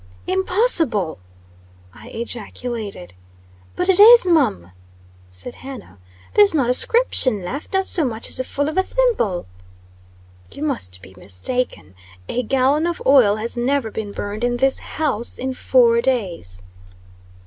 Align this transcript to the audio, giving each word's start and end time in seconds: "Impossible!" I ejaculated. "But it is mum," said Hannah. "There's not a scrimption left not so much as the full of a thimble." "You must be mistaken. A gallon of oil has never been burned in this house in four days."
"Impossible!" 0.25 1.19
I 1.93 2.09
ejaculated. 2.09 3.13
"But 3.75 3.87
it 3.87 3.99
is 3.99 4.25
mum," 4.25 4.71
said 5.29 5.53
Hannah. 5.53 5.99
"There's 6.33 6.55
not 6.55 6.71
a 6.71 6.73
scrimption 6.73 7.43
left 7.45 7.71
not 7.73 7.85
so 7.85 8.03
much 8.03 8.27
as 8.27 8.37
the 8.37 8.43
full 8.43 8.67
of 8.67 8.79
a 8.79 8.81
thimble." 8.81 9.45
"You 10.53 10.63
must 10.63 11.03
be 11.03 11.13
mistaken. 11.19 11.93
A 12.27 12.41
gallon 12.41 12.87
of 12.87 12.99
oil 13.05 13.35
has 13.35 13.55
never 13.55 13.91
been 13.91 14.11
burned 14.11 14.43
in 14.43 14.57
this 14.57 14.79
house 14.97 15.37
in 15.37 15.53
four 15.53 16.01
days." 16.01 16.63